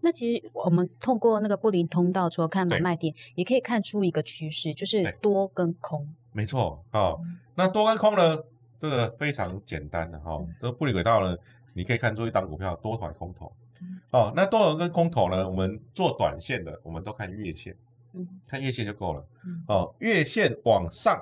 [0.00, 6.12] 那其实我们通过那个布林通道，除了看买对卖点，也可以看出一个趋势，就是多跟空。
[6.32, 6.84] 没错。
[6.90, 8.38] 哦嗯，那多跟空呢，
[8.76, 11.36] 这个非常简单的哈、哦嗯，这个布林轨道呢，
[11.74, 14.00] 你可以看出一档股票多头还空头嗯。
[14.10, 17.76] 哦，那多头跟空头呢，我们做短线的，我们都看月线，
[18.14, 19.24] 嗯看月线就够了。
[19.44, 21.20] 嗯哦，月线往上，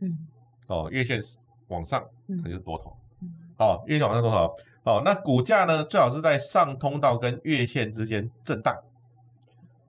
[0.00, 0.26] 嗯
[0.68, 1.20] 哦，月线
[1.68, 2.96] 往上，嗯它就是多头。
[3.20, 4.54] 嗯哦，月线往上多头。
[4.84, 8.76] 哦，那股价呢，最好是在上通道跟月线之间震荡。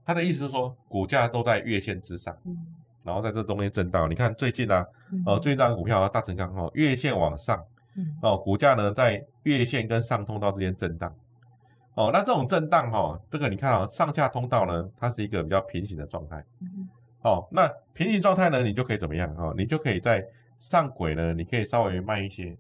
[0.06, 2.58] 他的意思是说，股价都在月线之上，嗯
[3.04, 4.10] 然后在这中间震荡。
[4.10, 11.14] 你看最近啊，嗯哦，最近这张股票啊，大成钢哦，月线往上，嗯哦，股价呢在月线跟上通道之间震荡。
[11.96, 16.44] 哦，那这种震荡哈、哦，这个你看啊、上下通道呢，它是一个比较平行的状态。
[16.60, 16.90] 嗯
[17.22, 19.34] 哦，那平行状态呢，你就可以怎么样？
[19.38, 20.26] 哦，你就可以在
[20.60, 22.58] 上轨呢，你可以稍微慢一些，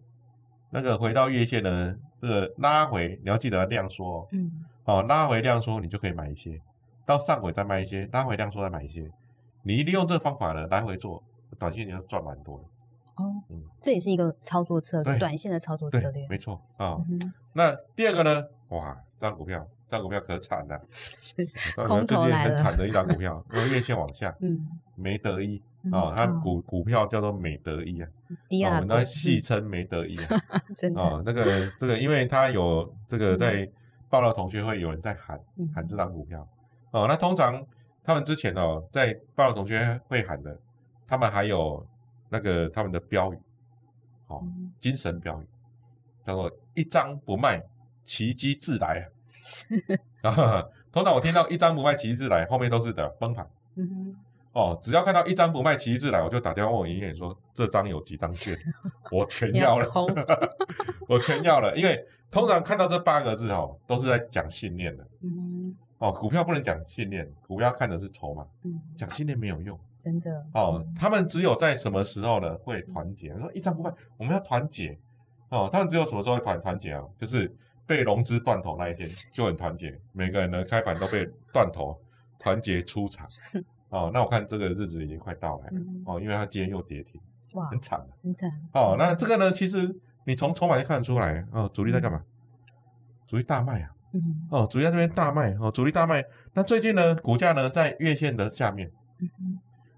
[0.69, 4.27] 那个回到月线呢，这个拉回，你要记得量缩哦。
[4.31, 4.51] 嗯
[4.85, 6.61] 哦，拉回量缩，你就可以买一些，
[7.05, 9.09] 到上轨再卖一些，拉回量缩再买一些。
[9.63, 11.23] 你利用这个方法呢，来回做，
[11.57, 12.63] 短线你要赚蛮多的。
[13.15, 16.27] 哦嗯，这也是一个操作策略，短线的操作策略对，。
[16.29, 18.43] 没错啊、嗯那第二个呢？
[18.73, 21.45] 哇，这张股票，这张股票可惨了，是，
[22.07, 28.09] 最近来了很惨的一张股 票，因为月线往下，嗯，梅德一嗯啊，它哦股股票叫做美德一啊，
[28.75, 30.37] 我们都戏称梅德一啊。
[30.67, 33.69] 嗯真的，哦，那个这个，因为它有 这个在
[34.09, 36.47] 报道同学会有人在喊嗯喊这张股票
[36.91, 37.63] 哦，那通常
[38.03, 40.57] 他们之前哦在报道同学会喊的，
[41.05, 41.85] 他们还有
[42.29, 43.37] 那个他们的标语，
[44.27, 45.45] 哦，嗯精神标语
[46.23, 47.61] 叫做一张不卖，
[48.03, 49.09] 奇迹自来
[50.91, 53.49] 通常我听到一张不卖，奇迹自来，后面都是的崩盘。
[53.75, 54.15] 嗯
[54.53, 58.55] 哦，只要看到一张不卖，奇迹自来，我就打电话问我营业员说这张有几张券，
[59.11, 59.89] 我全要了。
[59.89, 60.07] 空，
[61.09, 66.11] 我全要了，因为通常看到这八个字哦，都是在讲信念的嗯哦。
[66.11, 70.85] 股票不能讲信念，股票看的是筹码，嗯，讲信念没有用真的，哦。
[70.95, 73.29] 他们只有在什么时候呢会团结？
[73.39, 74.95] 说一张不卖，我们要团结
[75.49, 75.67] 哦。
[75.71, 77.01] 他们只有什么时候会团团结啊？
[77.17, 77.51] 就是
[77.85, 81.99] 被融资断头那一天就很团结，每个人的开盘都被断头，
[82.39, 83.25] 团结出场
[83.89, 84.09] 哦。
[84.13, 87.19] 那我看这个日子已经快到来了嗯哦，因为它今天又跌停，
[87.53, 88.07] 哇，很惨的。
[88.23, 89.93] 很惨，哦，那这个呢，其实
[90.25, 92.23] 你从筹码就看得出来，哦，主力在干嘛？
[93.25, 96.23] 主力大卖啊，嗯哦，主力在这边大卖，哦，主力大卖。
[96.53, 98.91] 那最近呢，股价呢在月线的下面，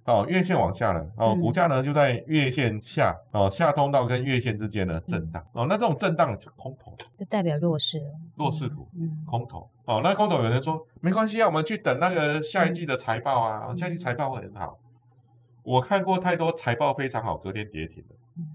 [0.05, 1.41] 哦，月线往下了，哦，嗯。
[1.41, 13.75] 股价呢就在月线下，哦，下通道跟月线之间呢震荡，哦，那这种震荡就空头，就代表弱势了，弱势股，嗯空头，哦，那空头有人说没关系啊，我们去等那个下一季的财报啊，嗯。
[13.75, 14.77] 下一季财报会很好。
[15.63, 18.15] 我看过太多财报非常好，隔天跌停的。
[18.37, 18.45] 嗯。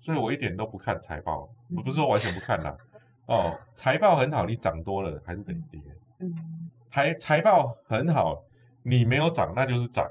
[0.00, 1.48] 所以我一点都不看财报，
[1.84, 2.76] 不是说完全不看啦。
[3.26, 5.80] 哦，财报很好，你涨多了还是得跌。
[6.18, 6.34] 嗯。
[6.90, 8.42] 财财报很好，
[8.82, 10.04] 你没有涨那就是涨，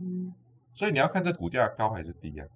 [0.00, 0.32] 嗯，
[0.74, 2.46] 所以你要看这股价高还是低啊。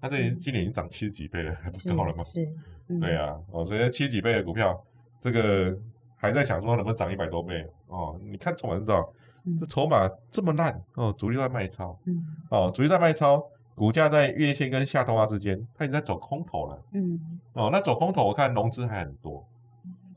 [0.00, 2.22] 它这嗯今年已经涨七十几倍了，还不高了吗？
[2.22, 2.48] 是，
[2.88, 4.80] 嗯对，啊，哦，所以七十几倍的股票，
[5.18, 5.76] 这个
[6.16, 8.16] 还在想说能不能涨一百多倍哦。
[8.22, 9.12] 你看筹码就知道，
[9.44, 16.80] 嗯这筹码这么烂哦，主力在卖超嗯哦，主力在卖超，股价在月线跟下通道之间，它已经在走空头了。
[16.92, 19.44] 嗯哦，那走空头我看融资还很多。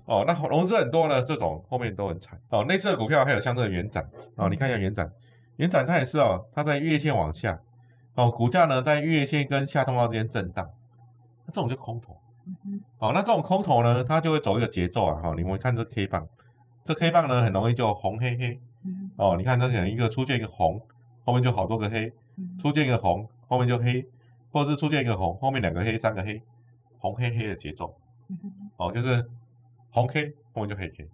[0.06, 2.40] 哦，那融资很多呢，这种后面都很惨。
[2.50, 5.12] 哦，类似的股票还有像这个元展，哦，你看一下元展，
[5.58, 7.62] 元展它也是哦，它在月线往下，
[8.16, 10.70] 哦，股价呢在月线跟下通道之间震荡，
[11.46, 12.18] 那这种就空头。
[12.98, 15.22] 好哦，那这种空头呢，它就会走一个节奏啊。
[15.22, 16.28] 哈、你们看这 K 棒，
[16.84, 18.60] 这 K 棒呢很容易就红黑黑。
[18.84, 20.82] 嗯哦，你看这可能一个出现一个红，
[21.24, 24.04] 后面就好多个黑，嗯出现一个红，后面就黑，
[24.52, 26.42] 或者是出现一个红，后面两个黑，三个黑，
[26.98, 27.96] 红黑黑的节奏。
[28.28, 28.38] 嗯
[28.78, 29.24] 哦，就是
[29.92, 31.08] 红 K 后面就黑 K。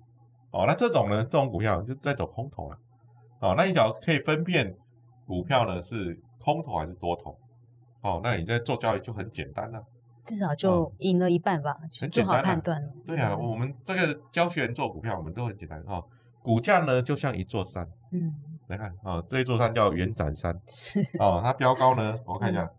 [0.52, 2.78] 哦，那这种呢，这种股票就在走空头了。
[3.40, 4.76] 哦，那你只要可以分辨
[5.26, 7.38] 股票呢是空头还是多头，
[8.02, 9.84] 哦，那你在做交易就很简单了、
[10.26, 12.82] 至少就赢了一半吧，嗯很好简单啊判断。
[12.82, 12.90] 了。
[13.06, 15.82] 对啊，我们这个教学员做股票，我们都很简单。
[15.88, 16.04] 哦。
[16.42, 18.34] 股价呢就像一座山，嗯，
[18.68, 20.54] 来看哦，这一座山叫圆展山
[21.20, 22.72] 哦，它标高呢， 我看一下，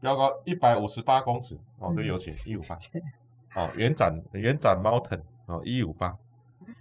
[0.00, 1.58] 标高一百五十八公尺。
[1.78, 2.98] 哦，这个有写一五八是。
[3.54, 6.16] 哦，圆展圆展 mountain 哦，一五八。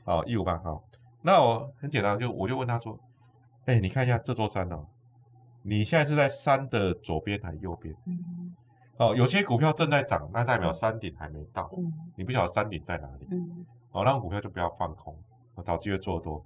[0.05, 0.81] 哦，一五八哦。
[1.25, 2.99] 那我很简单，就我就问他说，
[3.65, 4.85] 哎，你看一下这座山哦，
[5.63, 7.95] 你现在是在山的左边还是右边？
[8.05, 8.55] 嗯
[8.97, 13.27] 哦，有些股票正在涨，那代表山顶还没到，嗯你不晓得山顶在哪里。
[13.31, 15.17] 嗯哦，那种股票就不要放空，
[15.55, 16.45] 哦找机会做多。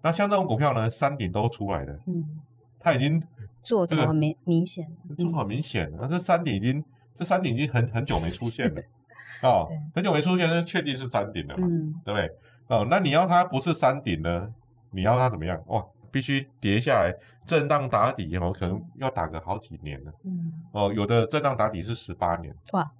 [0.00, 2.40] 那像这种股票呢，山顶都出来了，嗯，
[2.78, 3.20] 它已经
[3.62, 4.86] 做这个头很明明显，
[5.18, 8.80] 做得很明显了，那这山顶已经这山顶已经很很久没出现了，
[9.42, 11.92] 哦，很久没出现，那确定是山顶了嘛，嗯。
[12.04, 12.30] 对不对？
[12.68, 14.48] 哦，那你要它不是山顶呢，
[14.90, 15.60] 你要它怎么样？
[15.66, 17.12] 哇，必须跌下来，
[17.44, 20.12] 震荡打底哦，可能要打个好几年了。
[20.24, 22.90] 嗯，哦，有的震荡打底是十八年，哇，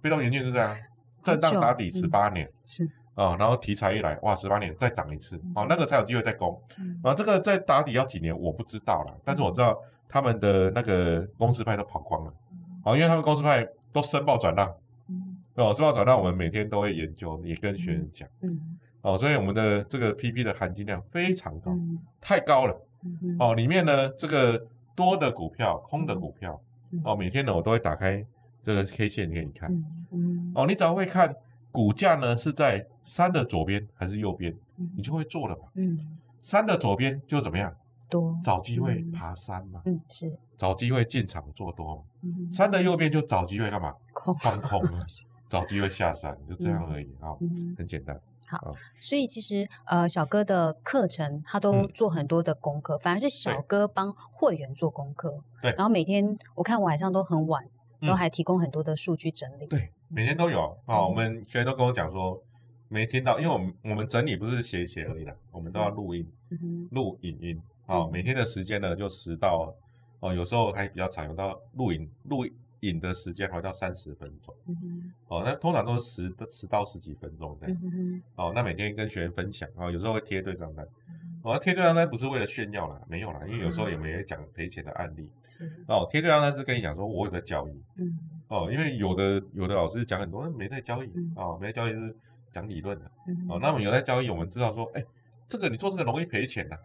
[0.00, 0.76] 被动元件是这样，
[1.22, 1.90] 震荡打底嗯。
[1.90, 2.50] 十八年。
[2.64, 6.60] 是，哦，然后题材一来，哇，十八年再涨一次，哦，那个才有机会再攻。
[6.78, 6.98] 嗯。
[7.04, 12.32] 啊，这个在打底要几年我不知道啦，但是我知道他们的那个公司派都跑光了，
[12.84, 14.74] 哦，因为他们公司派都申报转让，嗯
[15.62, 28.24] 哦，申报转让我们每天都会研究，也跟学员讲，嗯哦，所以我们的这个 PP 的含金量非常高，嗯太高了，嗯哦，里面呢这个多的股票、空的股票，嗯哦，每天呢我都会打开
[28.60, 31.34] 这个 K 线给你看，嗯嗯哦，你只要会看
[31.72, 35.62] 股价呢是在山的左边还是右边，嗯你就会做了嘛。
[35.74, 35.98] 嗯
[36.38, 37.74] 山的左边就怎么样？
[38.08, 42.02] 多找机会嗯爬山嘛，嗯是找机会进场做多嘛。
[42.22, 43.94] 嗯山的右边就找机会干嘛？
[44.12, 44.98] 空放空嘛，
[45.50, 47.74] 找机会下山，就这样而已啊，嗯。
[47.76, 48.18] 很简单。
[48.46, 55.42] 好所以其实呃，小哥的课程他都嗯做很多的功课，反而是小哥帮会员做功课。
[55.62, 57.64] 对然后每天我看晚上都很晚，
[58.00, 59.66] 嗯都还提供很多的数据整理。
[59.66, 61.06] 对，每天都有啊。
[61.06, 62.42] 我们学员都跟我讲说，
[62.88, 67.98] 没听到，因为我们我们整理不是写一写而已啦，我们都要录音、嗯，录影音啊。
[67.98, 69.72] 嗯每天的时间呢就十到
[70.18, 72.44] 哦，有时候还比较长，有到录影录
[72.80, 75.42] 影的时间还会到三十分钟嗯，哦。
[75.44, 78.52] 那通常都是十十到十几分钟这样嗯，哦。
[78.54, 80.84] 那每天跟学员分享啊，有时候会贴对账单。
[81.08, 85.30] 嗯哦，贴对账单不是为了炫耀啦，没有啦，因为有时候也没人讲赔钱的案例。
[85.48, 92.14] 是，哦，贴对账单是跟你讲说我有在交易嗯哦，因为有的有的老师讲很多没在交易嗯哦，没在交易是
[92.50, 93.58] 讲理论的嗯哦。
[93.58, 95.02] 那么有在交易，我们知道说，哎，
[95.48, 96.78] 这个你做这个容易赔钱的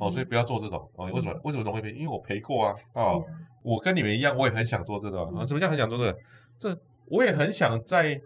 [0.00, 1.10] 哦，所以不要做这种哦。
[1.12, 1.92] 为什么为什么容易赔？
[1.92, 3.22] 因为我赔过啊哦，
[3.68, 5.30] 我跟你们一样，我也很想做这种。
[5.34, 6.18] 嗯啊，什么叫很想做这个？
[6.58, 8.18] 这我也很想在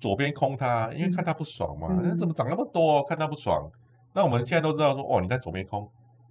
[0.00, 3.02] 左边空它，因为看它不爽嘛，嗯那怎么涨那么多？
[3.04, 3.70] 看它不爽。
[4.12, 5.88] 那我们现在都知道说，哦，你在左边空，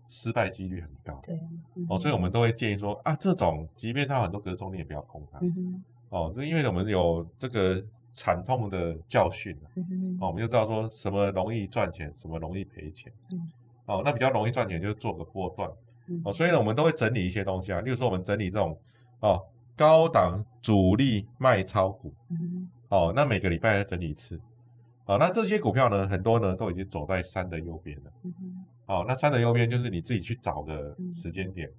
[0.07, 1.17] 失败几率很高。
[1.23, 1.35] 对，
[1.75, 5.39] 嗯哦，所以我们都会建议说啊，这种即便它有很多隔中，你也不要空它。
[5.41, 13.11] 嗯哼，哦，这因为我们有这个惨痛的教训啊嗯哼，哦，我们就知道说什么容易赚钱，什么容易赔钱。
[13.31, 13.39] 嗯，
[13.85, 15.69] 哦，那比较容易赚钱就是做个波段。
[16.09, 18.77] 嗯哦，所以呢，我们都会整理一些东西啊，例如说我们整理这种
[19.19, 19.39] 哦
[19.75, 22.13] 高档主力卖超股。
[22.29, 24.39] 嗯哦，那每个礼拜要整理一次。
[25.05, 28.11] 哦，那这些股票呢，很多呢都已经走在山的右边了。
[28.23, 28.33] 嗯
[28.87, 31.69] 哦，那山的右边就是你自己去找个嗯时间点。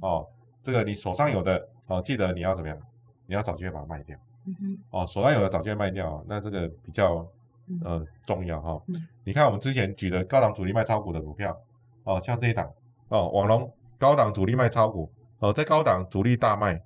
[0.00, 0.26] 哦，
[0.62, 2.78] 这个你手上有的哦，记得你要怎么样？
[3.26, 4.16] 你要找机会把它卖掉。
[4.46, 7.26] 嗯，哦，手上有的找机会卖掉，那这个比较
[7.68, 11.56] 嗯呃重要哈、嗯你看我们之前举的高档主力卖超股的股票，
[12.02, 12.68] 哦，像这一档
[13.12, 16.82] 哦，网龙高档主力卖超股，哦，在高档主力大卖，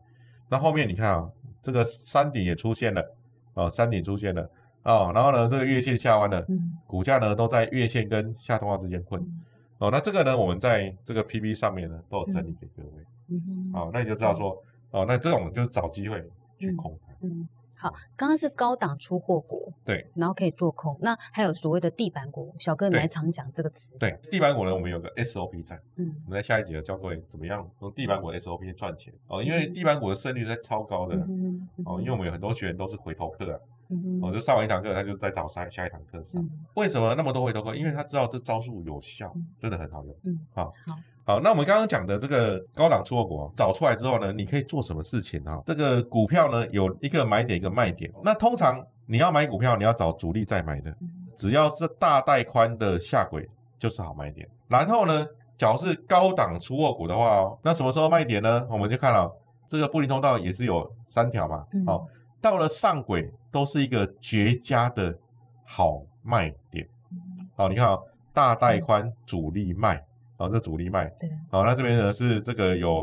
[0.48, 1.30] 那后面你看啊，
[1.62, 3.14] 这个山顶也出现了，
[3.54, 4.50] 哦，山顶出现了，
[4.82, 9.40] 哦，然后呢，这个月线下弯了，嗯股价呢都在月线跟下通道之间混，嗯。
[9.78, 14.60] 哦，那这个呢，我们在这个 PB 上面呢都有整理给各位，嗯好，哦，那你就知道说，
[14.90, 16.20] 哦，那这种就是找机会
[16.58, 17.46] 去嗯空它，嗯，
[17.78, 25.80] 好，刚刚是高档出货股，对然后可以做空，那还有所谓的地板股，小哥你常讲这个词，对，地板股呢，我们有个 SOP 在。
[25.96, 31.14] 嗯我们在下一集呢教各位怎么样用地板股 SOP 赚钱哦，因为地板股的胜率在超高的
[31.84, 36.42] 哦，因为我们有很多学员都是回头客啊，嗯哼哦，就上完一堂课他就再找下下一堂课上。
[36.42, 37.74] 嗯为什么那么多回头客？
[37.74, 40.14] 因为他知道这招数有效嗯，真的很好用。
[40.24, 45.60] 嗯，好好，好，那我们刚刚讲的这个高档出货股哦找出来之后呢，你可以做什么事情啊？
[45.66, 54.48] 这个股票呢有一个买点一个卖点，那通常你要买股票，你要找主力在买的，嗯只要是大带宽的下轨就是好买点。
[54.68, 55.26] 然后呢，
[55.58, 58.64] 假如是高档出货股的话哦，那什么时候卖点呢？
[58.70, 59.28] 我们就看了
[59.66, 62.06] 这个布林通道也是有三条嘛，嗯好、
[62.40, 65.12] 到了上轨都是一个绝佳的
[65.64, 66.88] 好卖点。
[67.10, 67.98] 嗯好，你看啊、
[68.32, 70.00] 大带宽主力卖，
[70.36, 73.00] 好、这主力卖，对，好、那这边呢是这个有，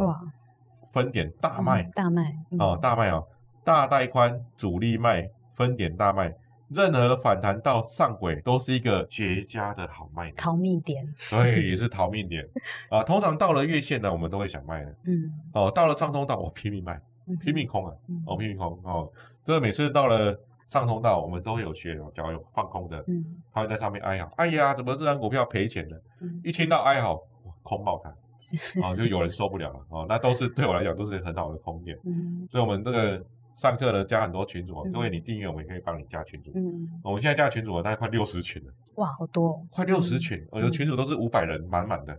[0.91, 2.59] 分点大卖嗯大卖嗯。
[2.59, 3.27] 哦，大卖哦，
[3.63, 6.33] 大带宽主力卖，分点大卖，
[6.69, 12.43] 任何反弹到上轨都是一个绝佳的好卖点，逃命点， 对，也是逃命点
[12.91, 13.01] 啊。
[13.03, 19.11] 通常到了月线呢，我们都会想卖的嗯，哦，到了上通道我拼命卖，嗯拼命空啊，嗯哦，拼命空哦，
[19.43, 23.23] 这个每次到了上通道，我们都会有学员，只要有放空的，嗯。
[23.51, 26.01] 他会在上面哀嚎，哎呀，怎么这张股票赔钱了？
[26.21, 26.41] 嗯。
[26.43, 28.09] 一听到哀嚎，哇空爆它，
[28.81, 32.47] 哦，就有人受不了了，哦，那都是对我来讲都是很好的空点，嗯。
[32.49, 33.23] 所以我们这个
[33.55, 42.17] 上课呢加很多群组哦，嗯各位你订阅我们也可以帮你加群组，嗯，我们现在加群组大概快六十群了，哇，好多哦，快六十群，我的群组都是五百人满满的。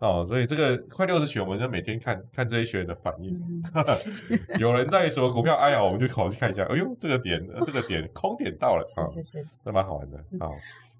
[0.00, 3.34] 哦，所以这个快六十群，我们就每天看看这些学员的反应。
[3.48, 3.62] 嗯，
[4.58, 6.64] 有人在什么股票哀嚎，我们就跑去看一下。
[6.64, 9.56] 哎呦，这个点，呃这个点空点到了啊，是是是。
[9.64, 10.50] 那蛮好玩的啊。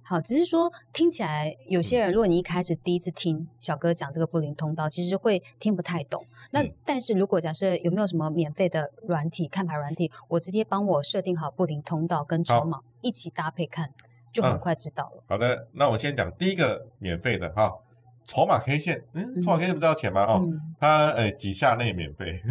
[0.05, 6.27] 好，只是说听起来有些人，如果你一开始第一次听小哥讲这个布林通道，其实会听不太懂。
[6.51, 13.91] 那嗯但是如果假设有没有什么免费的软体看盘软体，我直接帮我设定好布林通道跟筹码一起搭配看，
[14.33, 15.23] 就很嗯快知道了。
[15.29, 17.73] 好的，那我先讲第一个免费的哈，
[18.27, 19.03] 筹码 K 线。
[19.13, 20.25] 嗯，筹码 K 线不是要钱吗？
[20.27, 22.43] 哦，嗯它呃几下内免费，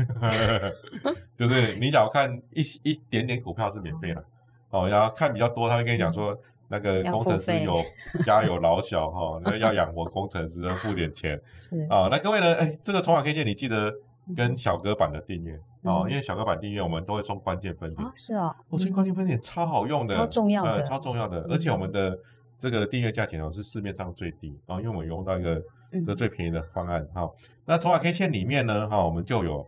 [1.37, 4.23] 就是你只要看一一点点股票是免费的。
[4.69, 6.35] 哦，然后看比较多，他会跟你讲说。
[6.71, 7.75] 那个工程师有
[8.23, 11.39] 家有老小哈，那要养活工程师，要付点钱。
[11.53, 12.55] 是啊，那各位呢？
[12.55, 13.93] 哎，这个筹码 K 线你记得
[14.35, 22.17] 跟小哥版的订阅哦，嗯因为小哥版订阅我们都会送关键分点啊，，是哦，哦，这关键分点超好用的，超重要的呃超重要的，而且我们的
[22.57, 27.29] 这个订阅价钱哦是市面上最低啊，因为我们用到一个嗯这最便宜的方案哈。
[27.65, 29.67] 那筹码 K 线里面呢，哈，我们就有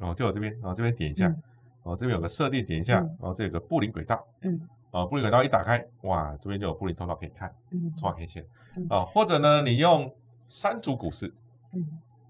[0.00, 1.42] 哦，就有这边哦，这边点一下嗯
[1.84, 8.46] 哦，这边有个设定，点一下嗯哦，这有个布林轨道嗯哦，布林轨道一打开，哇，这边就有布林通道可以看，嗯筹码 K 线
[8.76, 10.14] 嗯啊，或者呢，你用
[10.46, 11.32] 三组股市。
[11.72, 11.86] 嗯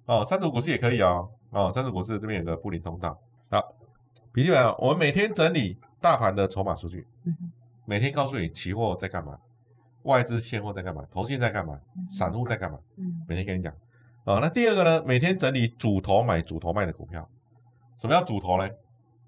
[0.06, 1.28] 哦，三组股市也可以哦。
[1.50, 3.18] 哦，三组股市这边有个布林通道。
[3.50, 3.74] 好，
[4.32, 7.52] 笔记本啊，我们每天整理大盘的筹码数据，嗯
[7.84, 9.38] 每天告诉你期货在干嘛，
[10.02, 13.72] 外资现货在干嘛，投信在干嘛，散户在干嘛，嗯每天跟你讲。
[14.24, 17.28] 哦，那第二个呢，每天整理主头买、主头卖的股票。
[17.96, 18.68] 什么叫主头呢？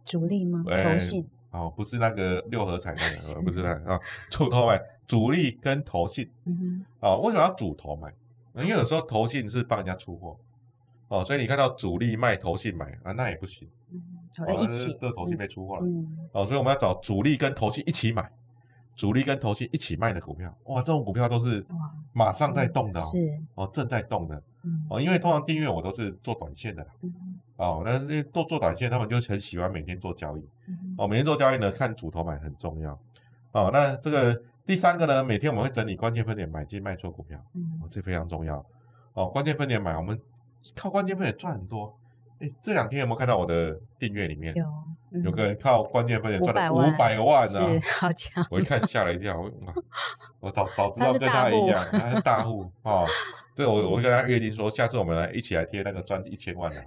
[0.04, 0.62] 主力吗？
[0.68, 6.30] 哎投信哦，不是那个六合彩那是个， 呃不是那个啊，主头买主力跟投信。
[6.44, 8.12] 嗯啊，为什么要主头买？
[8.54, 10.36] 因为有时候投信是帮人家出货，
[11.08, 14.02] 哦，所以你看到主力卖投信买啊，那也不行，嗯，
[14.44, 18.30] 哦好一起这这投信被出货了，嗯哦，所以我们要找主力跟投信一起买，
[18.96, 21.64] 主力跟投信一起卖的股票，哇，这种股票都是
[22.12, 32.98] 马上在动的哦，是哦，正在动的嗯哦，因为通常订阅我都是做短线的啦，嗯哦，但是因为做做短线，他们就很喜欢每天做交易，嗯哦，每天做交易呢，看主头买很重要，
[33.52, 37.42] 哦，那这个第三个呢，每天我们会整理关键分点买进卖出股票。
[37.54, 38.64] 嗯哦，这非常重要
[39.14, 39.26] 哦。
[39.26, 40.20] 关键分点买，我们
[40.74, 41.96] 靠关键分点赚很多。
[42.40, 44.64] 哎，这两天有没有看到我的订阅里面有
[45.10, 49.50] 嗯有个人靠关键分点赚了500万五百万是呢、好强，我一看 吓了一跳，我
[50.40, 53.06] 我早早知道跟他一样，他是大户哦。
[53.54, 56.86] 这个我我跟他约定说，下次我们来一起来贴那个赚一千万的哈。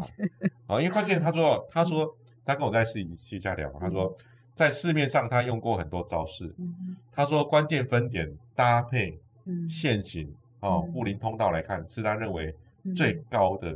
[0.68, 4.16] 好，因为关键他说他说他跟我在私私下聊，他说
[4.54, 13.76] 在市面上他用过很多招式，嗯他说关键分点搭配嗯现行哦嗯布林通道来看，是他认为嗯最高的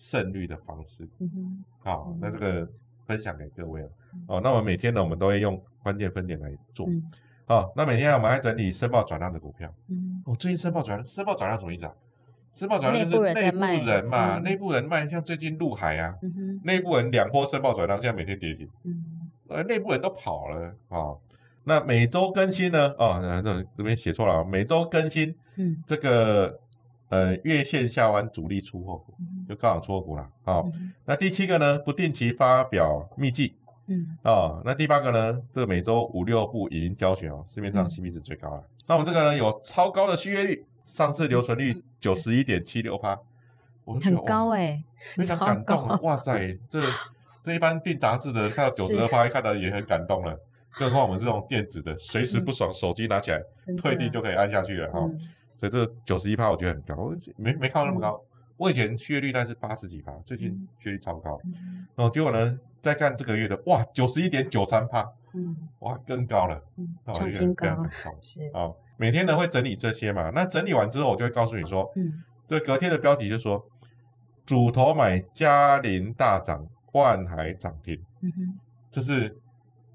[0.00, 1.06] 胜率的方式。
[1.18, 2.68] 嗯好，那嗯这个
[3.06, 3.88] 分享给各位了。
[4.26, 6.86] 哦，那我们每天呢，我们都会用关键分点来做。
[6.88, 7.02] 嗯
[7.44, 9.70] 好，那每天我们还整理申报转让的股票。
[9.88, 11.92] 嗯哦，最近申报转让，申报转让什么意思啊？
[12.50, 16.16] 申报转让就是内部人嘛，嗯内部人卖，像最近陆海啊，
[16.64, 18.66] 内部人两波申报转让，现在每天跌停。
[18.84, 19.04] 嗯
[19.48, 21.20] 呃，内部人都跑了啊、哦。
[21.64, 22.88] 那每周更新呢？
[22.98, 26.58] 哦，那这这边写错了啊，每周更新嗯这个
[27.10, 30.28] 呃月线下弯主力出货股，嗯就高档出货股啦。
[30.44, 33.54] 哦，嗯那第七个呢，不定期发表秘籍
[33.88, 34.62] 嗯哦。
[34.64, 38.64] 那第八个呢，这个每周五六部影音教学哦，市面上嗯 CP 值最高了。
[38.86, 43.18] 那我们这个呢，有超高的续约率，上次留存率九十一点七六趴，
[44.02, 44.82] 很高哇哎，
[45.14, 45.98] 非常感动啊！
[46.02, 46.82] 哇塞，这
[47.42, 50.36] 这一般订杂志的看到九十二趴，看到也很感动了，
[50.76, 53.40] 更何况我们这种电子的，随时不爽，手机拿起来
[53.76, 55.00] 退订就可以按下去了哈。
[55.00, 55.18] 嗯
[55.60, 58.18] 所以这九十一趴我觉得很高，我没没看到那么高。
[58.56, 60.68] 我以前续约率大概是八十几趴，最近嗯。
[60.78, 61.38] 续约率超高。
[61.44, 61.86] 嗯。
[61.94, 65.54] 然后结果呢，再看这个月的，哇，九十一点九三趴，嗯。
[65.80, 67.66] 哇，更高了，嗯哦创新高
[68.22, 68.50] 是。
[68.54, 73.62] 哦，每天呢会整理这些嘛，那整理完之后，我就会告诉你说，嗯这隔天的标题就说，
[74.46, 78.58] 主头买嘉陵大涨，万海涨停，嗯哼。
[78.90, 79.36] 这是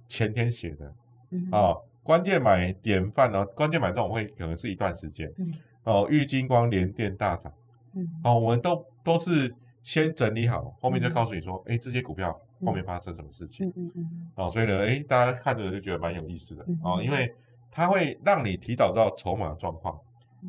[0.07, 0.93] 前天写的
[1.31, 1.81] 嗯啊、哦。
[2.05, 5.51] 关键买典范哦，关键买这种会可能是一段时间嗯
[5.85, 6.07] 哦。
[6.07, 7.51] 玉金光联电大涨
[7.95, 9.51] 嗯哦，我们都都是
[9.81, 13.67] 先整理好，后面就告诉你说，哎，这些股票后面发生什么事情。
[13.69, 17.33] 嗯嗯嗯哦，所以呢，哎，大家看着就觉得蛮有意思的嗯哦，因为
[17.71, 19.99] 它会让你提早知道筹码状况。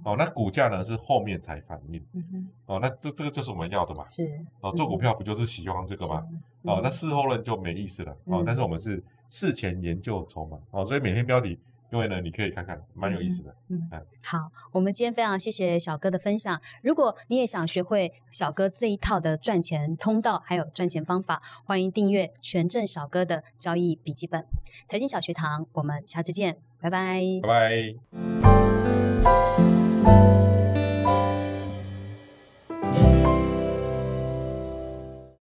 [0.05, 2.05] 哦，那股价呢是后面才反应。
[2.67, 4.05] 哦，那这这个就是我们要的嘛。
[4.05, 4.29] 是
[4.61, 6.21] 哦，做股票不就是喜欢这个吗？？
[6.21, 8.13] 是哦，那嗯事后论就没意思了。
[8.25, 10.59] 哦嗯，但是我们是事前研究筹码。
[10.71, 11.59] 哦，所以每天标题，
[11.93, 13.55] 因为呢，你可以看看，蛮有意思的。
[13.69, 13.89] 嗯
[14.23, 16.61] 好，我们今天非常谢谢小哥的分享。
[16.83, 24.45] 如果你也想学会小哥这一套的赚钱通道，还有赚钱方法，欢迎订阅权证小哥的交易笔记本。
[24.89, 27.21] 财经小学堂，我们下次见，拜拜。
[27.43, 27.97] 拜
[28.43, 28.76] 拜。